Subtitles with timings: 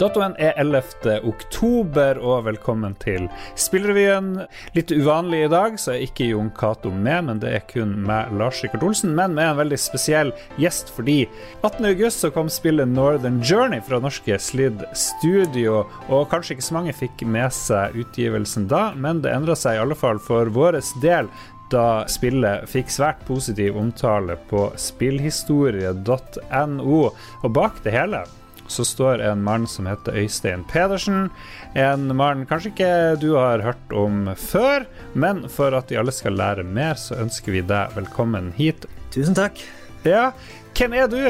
[0.00, 1.18] Datoen er 11.
[1.28, 3.26] oktober, og velkommen til
[3.60, 4.46] Spillrevyen.
[4.72, 8.32] Litt uvanlig i dag, så er ikke Jon Cato med, men det er kun meg,
[8.40, 9.12] Lars Rikard Olsen.
[9.18, 11.28] Men med en veldig spesiell gjest, fordi
[11.60, 11.84] 18.
[11.90, 15.84] august så kom spillet Northern Journey fra norske Slid Studio.
[16.08, 19.84] Og kanskje ikke så mange fikk med seg utgivelsen da, men det endra seg i
[19.84, 21.28] alle fall for vår del
[21.70, 27.00] da spillet fikk svært positiv omtale på spillhistorie.no.
[27.44, 28.24] Og bak det hele
[28.70, 31.28] så står en mann som heter Øystein Pedersen.
[31.74, 36.38] En mann kanskje ikke du har hørt om før, men for at vi alle skal
[36.38, 38.86] lære mer, så ønsker vi deg velkommen hit.
[39.10, 39.58] Tusen takk.
[40.06, 40.30] Ja,
[40.78, 41.24] hvem er du?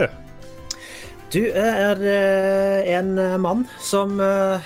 [1.31, 4.61] Du er uh, en mann som uh,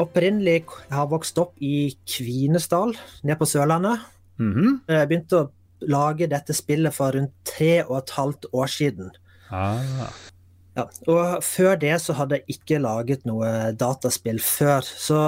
[0.00, 4.00] opprinnelig har vokst opp i Kvinesdal, nede på Sørlandet.
[4.38, 4.78] Mm -hmm.
[4.88, 9.10] Jeg begynte å lage dette spillet for rundt tre og et halvt år siden.
[9.50, 9.80] Ah.
[10.78, 15.18] Ja, og før det så hadde jeg ikke laget noe dataspill før, så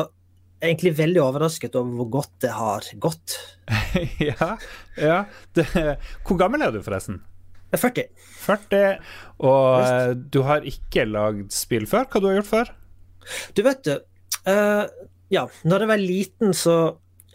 [0.60, 3.34] jeg er egentlig veldig overrasket over hvor godt det har gått.
[4.30, 4.50] ja,
[5.00, 5.18] ja.
[5.56, 5.64] Det,
[6.28, 7.22] hvor gammel er du, forresten?
[7.70, 8.04] Jeg er 40.
[8.44, 8.80] 40,
[9.46, 10.24] Og Just.
[10.34, 12.06] du har ikke lagd spill før?
[12.10, 12.72] Hva du har gjort før?
[13.56, 13.94] Du vet du,
[14.50, 14.84] uh,
[15.32, 16.76] ja, når jeg var liten, så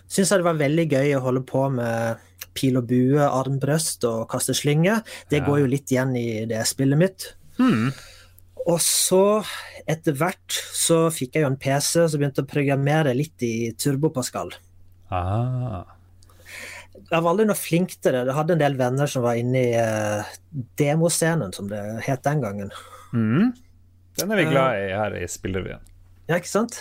[0.05, 2.21] syntes jeg det var veldig gøy å holde på med
[2.55, 4.99] pil og bue, armbrøst og kaste slynge.
[5.31, 5.47] Det ja.
[5.47, 7.27] går jo litt igjen i det spillet mitt.
[7.57, 7.89] Hmm.
[8.65, 9.43] Og så,
[9.85, 13.69] etter hvert, så fikk jeg jo en PC, så begynte jeg å programmere litt i
[13.77, 14.55] Turbo Pascal.
[15.13, 15.83] Ah.
[16.95, 18.23] Jeg var aldri noe flink til det.
[18.25, 20.31] Jeg hadde en del venner som var inne i uh,
[20.81, 22.73] demoscenen, som det het den gangen.
[23.13, 23.51] Mm.
[24.17, 25.83] Den er vi glad i her i Spillerevyen.
[26.25, 26.79] Ja, ikke sant?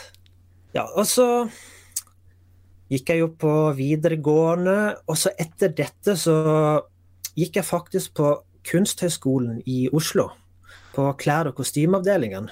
[0.72, 1.27] Ja, og så
[2.89, 6.39] gikk jeg jo på videregående, og så etter dette så
[7.36, 8.33] gikk jeg faktisk på
[8.64, 10.30] Kunsthøgskolen i Oslo
[10.94, 12.48] på klær- og kostymeavdelingen.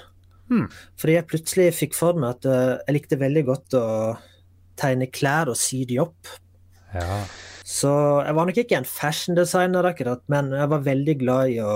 [0.51, 0.67] Hmm.
[0.99, 3.87] Fordi jeg plutselig fikk for meg at uh, jeg likte veldig godt å
[4.79, 6.29] tegne klær og sy de opp.
[6.93, 7.23] Ja.
[7.63, 7.89] Så
[8.25, 11.73] jeg var nok ikke en fashion designer, akkurat, men jeg var veldig glad i å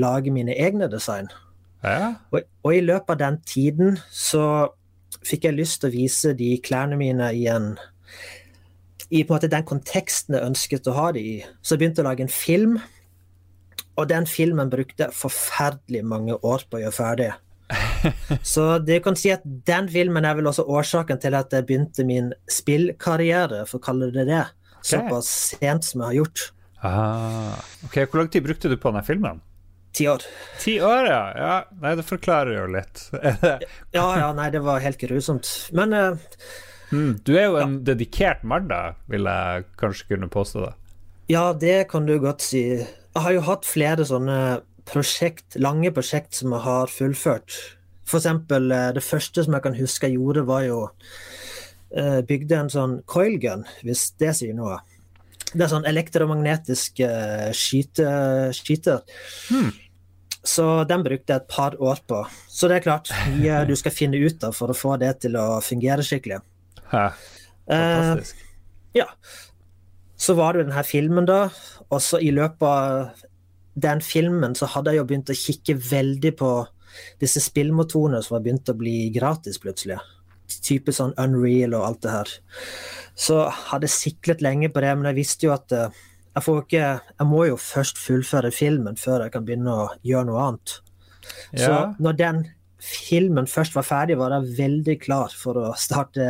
[0.00, 1.28] lage mine egne design.
[1.84, 2.16] Ja.
[2.32, 4.44] Og, og, i løpet av den tiden så
[5.26, 7.74] fikk jeg lyst til å vise de klærne mine i en
[9.10, 11.36] i på en måte den konteksten jeg ønsket å ha det i.
[11.60, 12.76] Så jeg begynte å lage en film
[13.98, 17.30] og den filmen brukte forferdelig mange år på å gjøre ferdig.
[18.52, 22.06] Så det kan si at den filmen er vel også årsaken til at jeg begynte
[22.06, 24.46] min spillkarriere, for å kalle det det.
[24.80, 24.94] Okay.
[24.94, 26.48] Såpass sent som jeg har gjort.
[26.80, 29.42] Ah, ok, Hvor lang tid brukte du på denne filmen?
[29.92, 30.24] Ti år.
[30.62, 31.22] Ti år, ja.
[31.36, 31.54] ja.
[31.82, 33.02] Nei, det forklarer jo litt.
[33.96, 35.50] ja, ja, nei, det var helt grusomt.
[35.76, 36.36] Men uh,
[36.94, 37.84] mm, Du er jo en ja.
[37.90, 40.68] dedikert mann, da, vil jeg kanskje kunne påstå.
[40.68, 40.96] det.
[41.34, 42.64] Ja, det kan du godt si.
[43.14, 44.38] Jeg har jo hatt flere sånne
[44.90, 47.56] prosjekt, lange prosjekt som jeg har fullført.
[48.08, 52.56] For eksempel eh, det første som jeg kan huske jeg gjorde, var jo uh, Bygde
[52.58, 54.80] en sånn coilgun, hvis det sier noe.
[55.50, 58.10] Det er sånn elektromagnetisk uh, skyte,
[58.54, 59.02] skyter.
[59.50, 59.72] Hmm.
[60.46, 62.22] Så den brukte jeg et par år på.
[62.48, 65.36] Så det er klart, mye du skal finne ut av for å få det til
[65.38, 66.40] å fungere skikkelig.
[66.90, 67.10] Hæ.
[67.70, 68.40] Fantastisk.
[68.40, 69.06] Eh, ja.
[70.20, 71.48] Så var det jo denne filmen, da.
[71.88, 73.24] Og så i løpet av
[73.80, 76.50] den filmen så hadde jeg jo begynt å kikke veldig på
[77.22, 80.00] disse spillmotorene som har begynt å bli gratis plutselig.
[80.66, 82.32] Type sånn Unreal og alt det her.
[83.14, 86.00] Så hadde jeg siklet lenge på det, men jeg visste jo at eh,
[86.30, 86.86] jeg får ikke
[87.18, 90.74] Jeg må jo først fullføre filmen før jeg kan begynne å gjøre noe annet.
[91.54, 91.64] Ja.
[91.64, 92.42] Så når den
[92.80, 96.28] filmen først var ferdig, var jeg veldig klar for å starte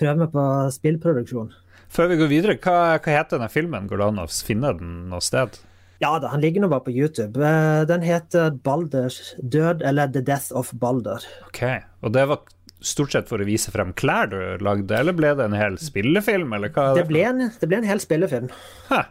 [0.00, 1.52] prøve meg på spillproduksjon.
[1.92, 3.86] Før vi går videre, hva, hva heter denne filmen?
[3.90, 5.58] Går det an å finne den noe sted?
[6.02, 7.38] Ja da, han ligger nå bare på YouTube.
[7.44, 11.22] Eh, den heter Balders død, eller The Death of Balder.
[11.46, 11.62] Ok,
[12.02, 12.42] Og det var
[12.82, 16.56] stort sett for å vise frem klær du lagde, eller ble det en hel spillefilm?
[16.56, 18.48] Eller hva det, ble en, det ble en hel spillefilm.
[18.88, 19.04] Hæ.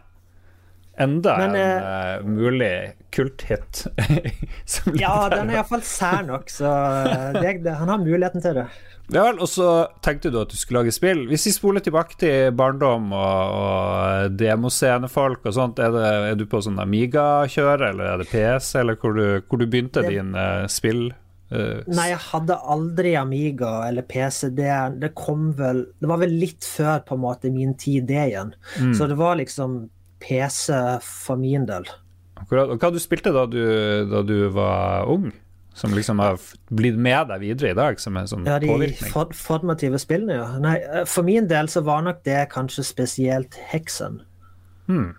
[1.00, 2.74] Enda Men, en uh, mulig
[3.14, 3.86] kulthit.
[5.00, 6.68] ja, den er iallfall sær nok, så
[7.38, 8.66] det, det, han har muligheten til det.
[9.12, 9.68] Ja vel, og så
[10.04, 11.26] tenkte du at du skulle lage spill.
[11.28, 16.46] Hvis vi spoler tilbake til barndom og, og demoscenefolk og sånt, er, det, er, du
[16.48, 20.32] på sånn Amiga-kjør, eller er det PC, eller hvor du, hvor du begynte det, din
[20.32, 21.10] uh, spill?
[21.52, 24.48] Uh, Nei, jeg hadde aldri Amiga eller PC.
[24.56, 24.70] Det,
[25.02, 28.54] det, kom vel Det var vel litt før på en måte min tid, det igjen.
[28.80, 28.94] Mm.
[28.96, 29.82] Så det var liksom
[30.24, 30.72] PC
[31.04, 31.84] for min del.
[32.40, 32.72] Akkurat.
[32.72, 33.62] Og hva du spilte da du,
[34.08, 35.28] da du var ung?
[35.74, 36.36] Som liksom har
[36.68, 39.12] blitt med deg videre i dag, som en sånn ja, de påvirkning?
[39.14, 40.48] For, formative spillene, ja.
[40.60, 44.20] Nei, eh, for min del så var nok det kanskje spesielt Hexen.
[44.90, 45.14] Hmm.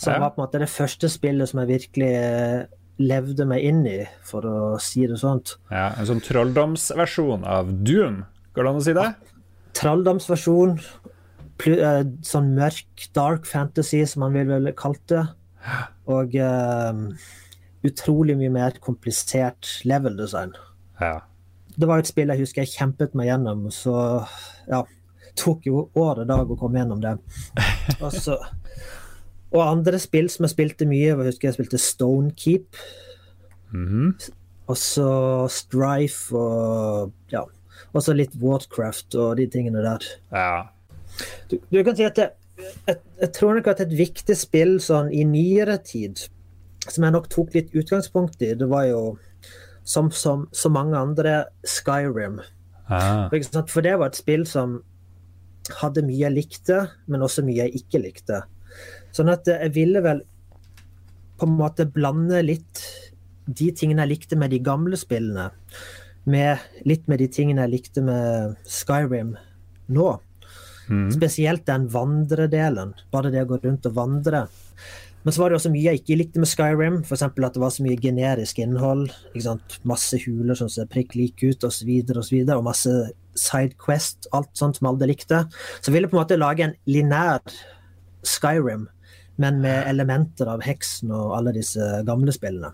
[0.00, 0.20] Som ja.
[0.22, 2.62] var på en måte det første spillet som jeg virkelig eh,
[3.00, 5.56] levde meg inn i, for å si det sånt.
[5.72, 8.22] Ja, En sånn trolldomsversjon av Doom,
[8.54, 9.08] går det an å si det?
[9.80, 10.78] Trolldomsversjon.
[11.66, 15.26] Eh, sånn mørk, dark fantasy, som man vil vel kalt det.
[16.08, 16.94] Og uh,
[17.86, 20.54] utrolig mye mer komplisert level design.
[21.00, 21.20] Ja.
[21.76, 23.94] Det var et spill jeg husker jeg kjempet meg gjennom, så
[24.70, 24.84] ja.
[25.38, 27.12] Tok jo år og dag å komme gjennom det.
[28.00, 28.34] Og, så,
[29.54, 32.76] og andre spill som jeg spilte mye, jeg husker jeg spilte Stonekeep.
[33.70, 34.32] Mm -hmm.
[34.66, 37.44] Og så Strife og ja.
[37.92, 40.04] Og så litt Warcraft og de tingene der.
[40.32, 40.68] Ja.
[41.50, 42.30] Du, du kan si at jeg,
[42.86, 46.28] jeg, jeg, tror nok at et viktig spill sånn i nyere tid,
[46.94, 49.02] som jeg nok tok litt utgangspunkt i, det var jo
[49.84, 52.40] som, som så mange andre Skyrim.
[52.90, 53.30] Ah.
[53.30, 54.80] For det var et spill som
[55.80, 58.42] hadde mye jeg likte, men også mye jeg ikke likte.
[59.14, 60.24] Sånn at jeg ville vel
[61.40, 62.82] på en måte blande litt
[63.46, 65.48] de tingene jeg likte med de gamle spillene,
[66.30, 69.34] med litt med de tingene jeg likte med Skyrim
[69.90, 70.10] nå.
[70.90, 71.06] Mm.
[71.14, 72.96] Spesielt den vandredelen.
[73.14, 74.44] Bare det å gå rundt og vandre.
[75.24, 77.00] Men så var det også mye jeg ikke likte med Skyrim.
[77.04, 77.24] F.eks.
[77.26, 79.10] at det var så mye generisk innhold.
[79.88, 81.90] Masse huler som ser prikk like ut, osv.
[82.16, 82.94] Og, så videre, og, masse
[83.38, 85.44] Sidequest, alt sånt som alle likte.
[85.84, 87.44] Så ville jeg på en måte lage en linær
[88.26, 88.88] Skyrim,
[89.40, 92.72] men med elementer av heksen og alle disse gamle spillene.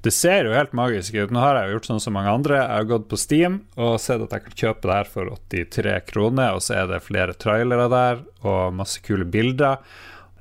[0.00, 1.32] Det ser jo helt magisk ut.
[1.34, 2.56] Nå har jeg jo gjort sånn som mange andre.
[2.56, 5.98] Jeg har gått på Steam og sett at jeg kan kjøpe det her for 83
[6.08, 9.82] kroner, og så er det flere trailere der og masse kule bilder.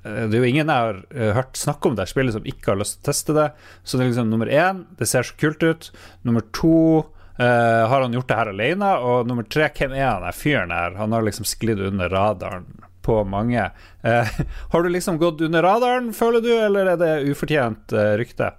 [0.04, 2.74] Eh, det er jo ingen jeg har eh, hørt snakke om det spillet som ikke
[2.74, 3.48] har lyst til å teste det.
[3.84, 5.94] Så det er liksom nummer én, det ser så kult ut.
[6.28, 7.08] Nummer to
[7.40, 8.88] Uh, har han gjort det her alene?
[9.00, 10.98] Og nummer tre, hvem er han der fyren her?
[11.00, 12.66] Han har liksom sklidd under radaren
[13.00, 13.70] på mange.
[14.04, 14.28] Uh,
[14.74, 18.52] har du liksom gått under radaren, føler du, eller er det ufortjent uh, rykte?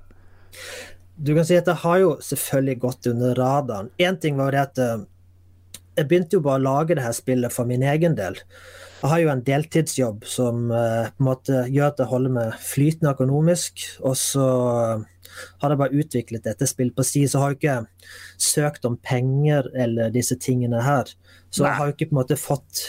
[1.20, 3.92] Du kan si at jeg har jo selvfølgelig gått under radaren.
[4.00, 7.68] Én ting var det at jeg begynte jo bare å lage det her spillet for
[7.68, 8.40] min egen del.
[9.00, 13.14] Jeg har jo en deltidsjobb som på en måte gjør at jeg holder meg flytende
[13.14, 13.86] økonomisk.
[14.04, 14.48] Og så
[15.60, 17.78] har jeg bare utviklet dette spillet på si, så har jeg ikke
[18.40, 21.08] søkt om penger eller disse tingene her.
[21.50, 22.84] Så jeg har jo ikke på en måte fått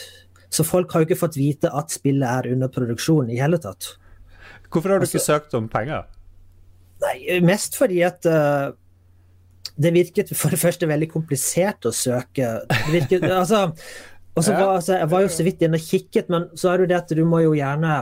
[0.52, 3.94] Så folk har jo ikke fått vite at spillet er under produksjon i hele tatt.
[4.68, 6.10] Hvorfor har du altså, ikke søkt om penger?
[7.06, 8.74] Nei, mest fordi at uh,
[9.80, 12.50] det virket for det første veldig komplisert å søke.
[12.68, 13.70] Det virket, altså,
[14.32, 16.80] og så var, altså, jeg var jo så vidt inne og kikket, men så er
[16.80, 18.00] det jo det at du må jo gjerne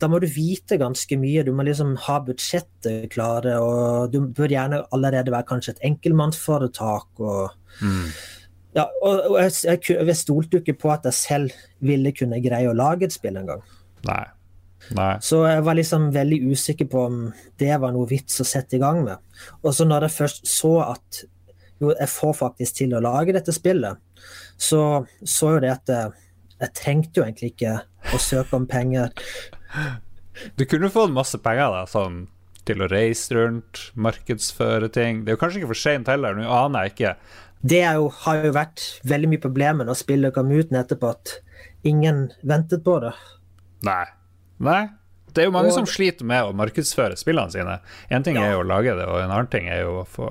[0.00, 1.44] da må du vite ganske mye.
[1.44, 7.20] Du må liksom ha budsjettet klare, og du bør gjerne allerede være kanskje et enkeltmannsforetak.
[7.20, 8.06] og mm.
[8.78, 12.70] Ja, og, og jeg, jeg, jeg, stolte ikke på at jeg selv ville kunne greie
[12.70, 13.64] å lage et spill engang.
[14.08, 14.22] Nei.
[14.96, 15.12] Nei.
[15.22, 17.18] Så jeg var liksom veldig usikker på om
[17.60, 19.20] det var noe vits å sette i gang med.
[19.60, 21.24] Og så når jeg først så at
[21.80, 24.00] jo, jeg får faktisk til å lage dette spillet,
[24.60, 26.12] så så jo det at jeg,
[26.60, 27.78] jeg trengte jo egentlig ikke
[28.14, 29.14] å søke om penger.
[30.56, 32.26] Du kunne fått masse penger da, sånn
[32.68, 35.24] til å reise rundt, markedsføre ting.
[35.24, 37.14] Det er jo kanskje ikke for seint heller, nå aner jeg ikke.
[37.60, 41.34] Det jo, har jo vært veldig mye problemer når spillet kom ut etterpå, at
[41.88, 43.12] ingen ventet på det.
[43.86, 44.04] Nei.
[44.64, 44.82] Nei.
[45.30, 47.76] Det er jo mange og, som sliter med å markedsføre spillene sine.
[48.10, 48.48] Én ting ja.
[48.48, 50.30] er jo å lage det, og en annen ting er jo å få,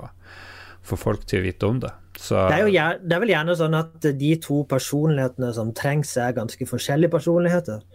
[0.89, 1.92] få folk til å vite om det.
[2.19, 2.35] Så...
[2.35, 6.35] Det, er jo, det er vel gjerne sånn at de to personlighetene som trengs, er
[6.35, 7.85] ganske forskjellige personligheter.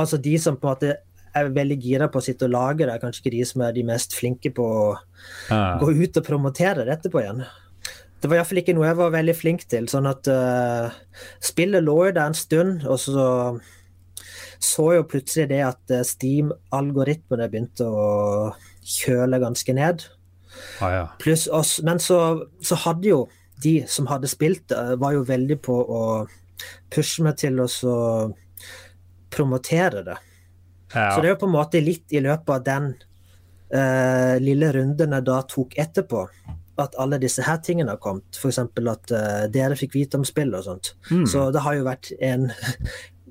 [0.00, 0.98] Altså de som på en måte
[1.36, 3.74] er veldig gira på å sitte og lage det, er kanskje ikke de som er
[3.76, 4.86] de mest flinke på å
[5.54, 5.76] ah.
[5.80, 7.44] gå ut og promotere det etterpå igjen.
[8.20, 9.86] Det var iallfall ikke noe jeg var veldig flink til.
[9.88, 10.92] sånn at uh,
[11.40, 13.28] Spillet lå jo der en stund, og så
[14.60, 18.50] så jo plutselig det at uh, Steam-algoritmene begynte å
[18.84, 20.04] kjøle ganske ned.
[20.80, 21.04] Ah, ja.
[21.22, 23.20] Pluss oss, men så, så, hadde jo
[23.62, 26.02] de som hadde spilt det, var jo veldig på å
[26.92, 27.68] pushe meg til å
[29.30, 30.16] promotere det.
[30.94, 31.12] Ja.
[31.12, 32.88] Så det er jo på en måte litt i løpet av den
[33.74, 36.24] uh, lille runden jeg da tok etterpå,
[36.80, 38.26] at alle disse her tingene har kommet.
[38.34, 38.58] F.eks.
[38.64, 40.94] at uh, dere fikk vite om spill og sånt.
[41.12, 41.26] Mm.
[41.30, 42.48] Så det har jo vært en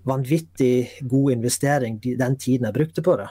[0.08, 3.30] vanvittig god investering den tiden jeg brukte på det.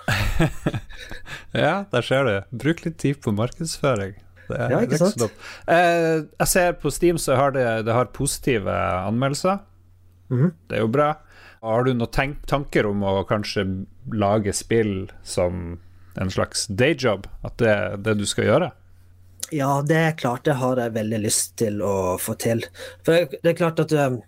[1.64, 2.34] ja, der ser du.
[2.64, 4.16] Bruk litt tid på markedsføring.
[4.48, 5.24] Det er ja, ikke sant?
[5.68, 8.72] Eh, jeg ser på Steam så har det, det har positive
[9.04, 9.58] anmeldelser.
[10.30, 10.52] Mm -hmm.
[10.68, 11.14] Det er jo bra.
[11.60, 15.80] Har du noen tanker om å kanskje lage spill som
[16.14, 17.26] en slags dayjob?
[17.42, 18.70] At det er det du skal gjøre?
[19.50, 22.64] Ja, det er klart det har jeg veldig lyst til å få til.
[23.06, 24.20] For det er klart at um,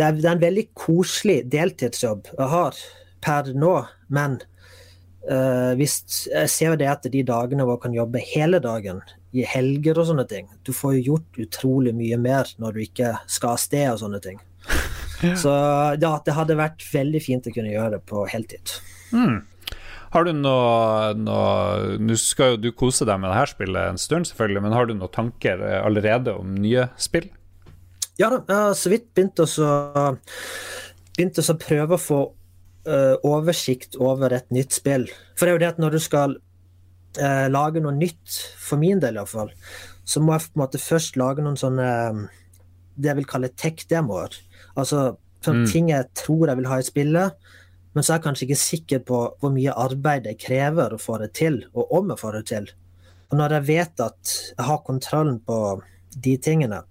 [0.00, 2.80] det er, en veldig koselig deltidsjobb jeg har
[3.24, 3.74] per nå,
[4.08, 4.40] men
[5.20, 5.98] Uh, hvis,
[6.32, 9.02] jeg ser jo det at de dagene hvor jeg kan jobbe hele dagen,
[9.36, 13.10] i helger og sånne ting Du får jo gjort utrolig mye mer når du ikke
[13.30, 14.40] skal av sted og sånne ting.
[15.20, 15.34] Ja.
[15.36, 15.50] Så
[16.00, 18.70] ja, det hadde vært veldig fint å kunne gjøre det på heltid.
[19.12, 19.42] Mm.
[20.14, 24.00] Har du noe, noe Nå skal jo du kose deg med det her spillet en
[24.00, 27.28] stund, selvfølgelig, men har du noen tanker allerede om nye spill?
[28.20, 29.46] Ja da, jeg har så vidt begynt å
[31.16, 32.20] begynt å prøve å få
[32.88, 35.06] uh, oversikt over et nytt spill.
[35.38, 39.00] For det er jo det at når du skal uh, lage noe nytt, for min
[39.00, 39.52] del iallfall,
[40.04, 41.88] så må jeg på en måte først lage noen sånne
[43.00, 44.36] det jeg vil kalle tech-demoer.
[44.74, 45.70] Altså sånn mm.
[45.72, 47.50] ting jeg tror jeg vil ha i spillet,
[47.94, 51.16] men så er jeg kanskje ikke sikker på hvor mye arbeid det krever å få
[51.22, 52.68] det til, og om jeg får det til.
[53.30, 55.56] Og når jeg vet at jeg har kontrollen på
[56.20, 56.82] de tingene,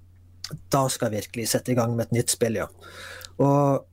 [0.73, 2.67] da skal jeg virkelig sette i gang med et nytt spill, ja.
[3.39, 3.85] Og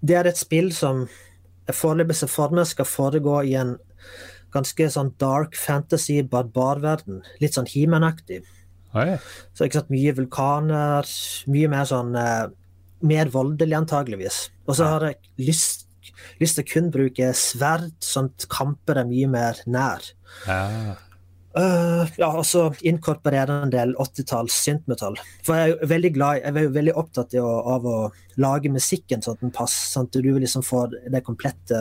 [0.00, 1.06] det er et spill som
[1.74, 3.76] foreløpig ser for meg skal foregå i en
[4.54, 7.20] ganske sånn dark fantasy barbarverden.
[7.42, 8.42] Litt sånn He-Man-aktig.
[9.52, 11.10] Så ikke sant, mye vulkaner,
[11.52, 12.48] mye mer sånn eh,
[12.98, 14.36] Mer voldelig, antageligvis.
[14.66, 15.84] Og så har jeg lyst,
[16.40, 20.02] lyst til å kun bruke sverd, sånn at kamper er mye mer nær.
[20.48, 20.96] Ja.
[21.58, 25.16] Uh, ja, og så inkorporere en del 80-talls syntmetall.
[25.42, 27.96] For jeg er jo veldig glad jeg er jo veldig opptatt av å
[28.38, 31.80] lage musikken sånn at den passer, sånn at du liksom får den komplette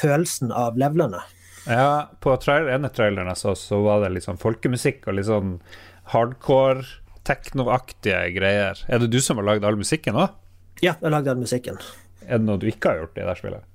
[0.00, 1.22] følelsen av levelene.
[1.68, 5.28] Ja, på trail, ene traileren jeg så, så var det litt sånn folkemusikk og litt
[5.28, 5.58] sånn
[6.10, 6.86] hardcore,
[7.28, 8.80] teknoaktige greier.
[8.88, 10.32] Er det du som har lagd all musikken òg?
[10.80, 11.78] Ja, jeg har lagd all musikken.
[12.24, 13.66] Er det noe du ikke har gjort i det spillet?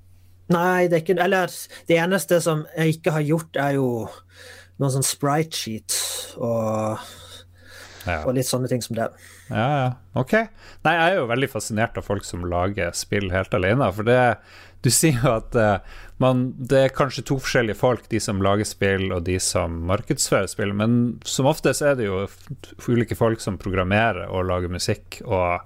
[0.52, 1.54] Nei, det er ikke Eller
[1.88, 3.88] det eneste som jeg ikke har gjort, er jo
[4.82, 5.96] noen sånn sprite sheet
[6.36, 7.02] og,
[8.04, 8.20] ja.
[8.22, 9.08] og litt sånne ting som det.
[9.48, 9.90] Ja, ja.
[10.18, 10.34] Ok.
[10.86, 13.88] Nei, jeg er jo veldig fascinert av folk som lager spill helt alene.
[13.94, 14.18] For det,
[14.84, 18.68] du sier jo at uh, man, det er kanskje to forskjellige folk, de som lager
[18.68, 20.74] spill og de som markedsfører spill.
[20.76, 22.24] Men som oftest er det jo
[22.88, 25.62] ulike folk som programmerer og lager musikk og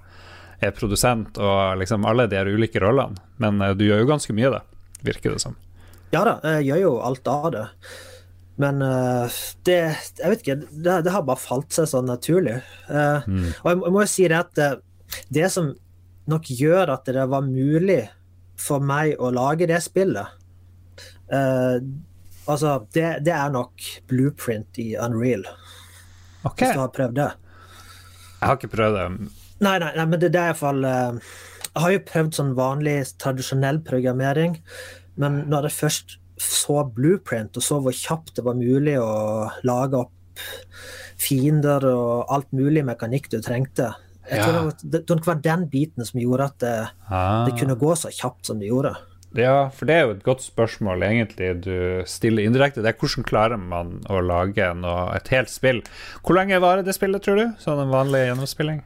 [0.61, 3.19] er produsent og liksom alle de ulike rollene.
[3.41, 4.63] Men uh, du gjør jo ganske mye, da,
[5.03, 5.57] virker det som.
[6.11, 7.67] Ja da, jeg gjør jo alt av det.
[8.59, 9.31] Men uh,
[9.65, 9.79] det
[10.19, 12.59] Jeg vet ikke, det, det, har bare falt seg sånn naturlig.
[12.89, 13.47] Uh, mm.
[13.63, 15.71] Og jeg, jeg, må jo si det at uh, det som
[16.31, 18.03] nok gjør at det var mulig
[18.61, 20.37] for meg å lage det spillet
[21.31, 25.45] Altså, det, det, er nok blueprint i Unreal.
[26.43, 26.65] Okay.
[26.65, 27.27] Hvis du har prøvd det.
[28.33, 29.05] Jeg har ikke prøvd det.
[29.63, 33.79] Nei, nei, nei men det, det er iallfall Jeg har jo prøvd sånn vanlig, tradisjonell
[33.87, 34.57] programmering,
[35.21, 39.99] men når det først så blueprint og så hvor kjapt det var mulig å lage
[40.01, 40.43] opp
[41.21, 43.91] fiender og alt mulig mekanikk du trengte.
[44.29, 44.47] Jeg ja.
[44.47, 46.75] tror det, det, var den biten som gjorde at det,
[47.09, 47.47] ah.
[47.47, 48.93] det, kunne gå så kjapt som det gjorde.
[49.37, 52.83] Ja, for det er jo et godt spørsmål egentlig du stiller indirekte.
[52.83, 55.79] Det er hvordan klarer man å lage noe, et helt spill.
[56.19, 57.45] Hvor lenge varer det spillet, tror du?
[57.63, 58.81] Sånn en vanlig gjennomspilling?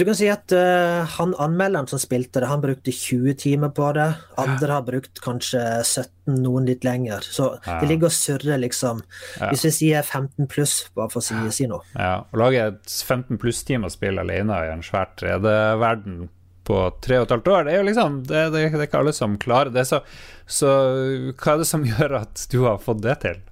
[0.00, 3.90] Du kan si at uh, han anmelderen som spilte det, han brukte 20 timer på
[3.92, 4.06] det.
[4.40, 7.20] Andre har brukt kanskje 17, noen litt lenger.
[7.20, 7.74] Så ja.
[7.82, 9.02] det ligger og surrer, liksom.
[9.36, 9.50] Ja.
[9.50, 11.84] Hvis vi sier 15 pluss, bare for å si, si noe.
[11.92, 16.22] Ja, Å lage et 15 pluss-timers spill alene i en svær 3D-verden
[16.70, 19.02] på tre og et halvt år, det er jo liksom Det, det, det er ikke
[19.02, 19.84] alle som klarer det.
[19.90, 19.98] Så,
[20.48, 20.70] så
[21.34, 23.42] hva er det som gjør at du har fått det til?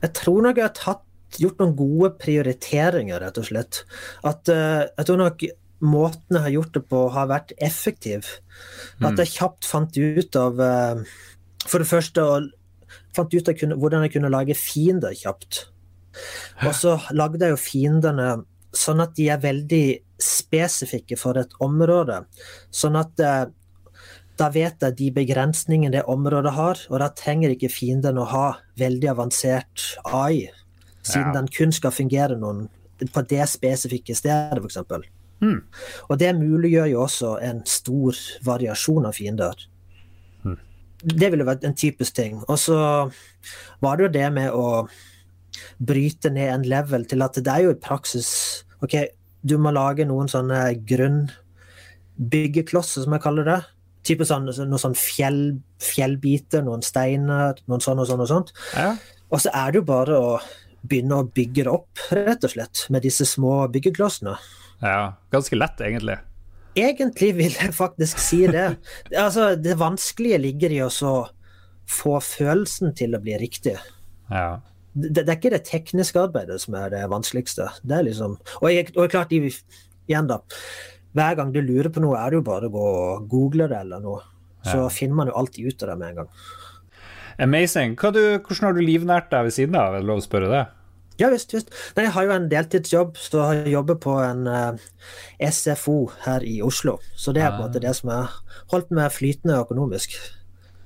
[0.00, 1.04] Jeg tror nok jeg har tatt
[1.44, 3.82] gjort noen gode prioriteringer, rett og slett.
[4.24, 5.44] At uh, jeg tror nok
[5.84, 8.28] måten jeg har gjort det på, har vært effektiv.
[9.04, 11.04] At jeg kjapt fant ut av eh,
[11.64, 12.24] For det første
[13.14, 15.66] fant ut av hvordan jeg kunne lage fiender kjapt.
[16.64, 18.28] Og så lagde jeg jo fiendene
[18.74, 19.86] sånn at de er veldig
[20.20, 22.22] spesifikke for et område.
[22.74, 23.46] Sånn at eh,
[24.38, 28.46] da vet jeg de begrensningene det området har, og da trenger ikke fienden å ha
[28.80, 30.48] veldig avansert AI,
[31.04, 31.34] siden ja.
[31.36, 32.66] den kun skal fungere noen,
[32.98, 35.06] på det spesifikke stedet, f.eks.
[35.44, 35.60] Mm.
[36.08, 38.12] Og det muliggjør jo også en stor
[38.46, 39.56] variasjon av fiender.
[40.44, 40.58] Mm.
[41.04, 42.34] Det ville vært en typisk ting.
[42.48, 42.78] Og så
[43.84, 44.66] var det jo det med å
[45.78, 48.28] bryte ned en level til at det er jo i praksis
[48.84, 48.94] OK,
[49.44, 53.60] du må lage noen sånne grunnbyggeklosser, som jeg kaller det.
[54.04, 55.42] Type sånn, noen sånn fjell,
[55.80, 58.48] fjellbiter, noen steiner, noen sånn og sånn og sånt.
[58.76, 58.90] Ja.
[59.32, 60.40] Og så er det jo bare å
[60.84, 64.36] begynne å bygge det opp, rett og slett, med disse små byggeklossene.
[64.84, 66.18] Ja, ganske lett, egentlig.
[66.74, 68.66] Egentlig vil jeg faktisk si det.
[69.24, 70.90] altså, det vanskelige ligger i å
[71.90, 73.76] få følelsen til å bli riktig.
[74.30, 74.60] Ja.
[74.94, 77.68] Det, det, er ikke det tekniske arbeidet som er det vanskeligste.
[77.82, 80.40] Det er liksom, og, jeg, og klart, igjen da,
[81.14, 83.80] hver gang du lurer på noe, er det jo bare å gå og google det
[83.84, 84.22] eller noe.
[84.64, 84.92] Så ja.
[84.92, 86.30] finner man jo alltid ut av det med en gang.
[87.38, 87.96] Amazing.
[87.98, 89.94] Du, hvordan har du livnært deg ved siden av?
[89.94, 90.64] Er det lov å spørre det?
[91.20, 91.52] Ja visst.
[91.54, 91.70] visst.
[91.94, 94.88] Nei, jeg har jo en deltidsjobb, så jeg jobber på en uh,
[95.38, 96.96] eh, SFO her i Oslo.
[97.14, 97.84] Så det er på en måte ah.
[97.86, 98.34] det som har
[98.72, 100.16] holdt meg flytende økonomisk.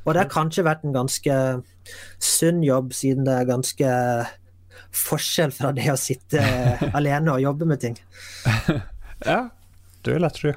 [0.04, 1.38] Og det har kanskje vært en ganske
[2.20, 3.96] sunn jobb, siden det er ganske
[4.98, 6.44] forskjell fra det å sitte
[6.98, 7.98] alene og jobbe med ting.
[9.24, 9.42] ja,
[10.04, 10.56] det vil jeg tro.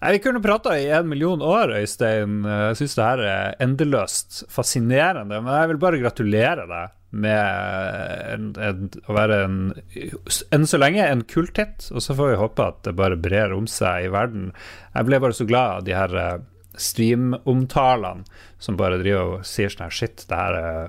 [0.00, 2.42] Nei, Vi kunne prata i en million år, Øystein.
[2.46, 5.40] Jeg syns det her er endeløst fascinerende.
[5.40, 9.58] Men jeg vil bare gratulere deg med en, en, å være en
[10.52, 11.88] enn så lenge en kulthit.
[11.90, 14.52] Og så får vi håpe at det bare brer om seg i verden.
[14.94, 16.38] Jeg ble bare så glad av de her eh,
[16.78, 18.26] stream-omtalene
[18.62, 20.80] som bare driver og sier sånn her Shit, det her er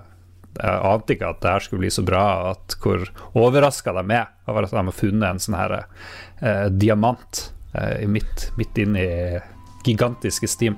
[0.60, 3.04] jeg ante ikke at det her skulle bli så bra, at hvor
[3.38, 7.59] overraska de er over at de har funnet en sånn her eh, diamant eh,
[8.10, 9.42] midt, midt inne i
[9.86, 10.78] gigantiske Steam.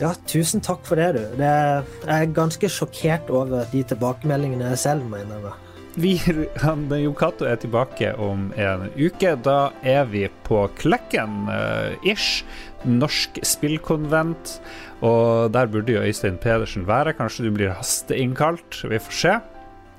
[0.00, 1.20] Ja, tusen takk for det, du.
[1.38, 5.52] Det er, jeg er ganske sjokkert over de tilbakemeldingene jeg selv må innrømme.
[6.00, 6.14] Vi,
[6.62, 9.34] han, Jon Cato er tilbake om en uke.
[9.44, 12.46] Da er vi på Klekken, uh, ish.
[12.88, 14.56] Norsk spillkonvent.
[15.04, 17.12] Og der burde jo Øystein Pedersen være.
[17.18, 18.80] Kanskje du blir hasteinnkalt.
[18.88, 19.36] Vi får se.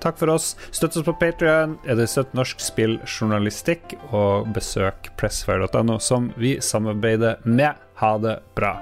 [0.03, 0.53] Takk for oss.
[0.72, 1.77] Støtt oss på Patrion.
[1.88, 7.79] Er det støtt norsk spilljournalistikk, og besøk pressfire.no, som vi samarbeider med.
[8.03, 8.75] Ha det bra.